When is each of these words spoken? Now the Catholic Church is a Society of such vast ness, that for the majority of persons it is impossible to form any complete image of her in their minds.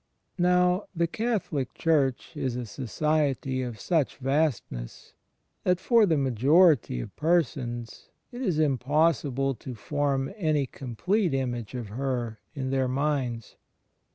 Now 0.39 0.85
the 0.95 1.05
Catholic 1.05 1.75
Church 1.75 2.35
is 2.35 2.55
a 2.55 2.65
Society 2.65 3.61
of 3.61 3.79
such 3.79 4.17
vast 4.17 4.63
ness, 4.71 5.13
that 5.63 5.79
for 5.79 6.07
the 6.07 6.17
majority 6.17 6.99
of 7.01 7.15
persons 7.15 8.09
it 8.31 8.41
is 8.41 8.57
impossible 8.57 9.53
to 9.53 9.75
form 9.75 10.33
any 10.37 10.65
complete 10.65 11.35
image 11.35 11.75
of 11.75 11.89
her 11.89 12.39
in 12.55 12.71
their 12.71 12.87
minds. 12.87 13.57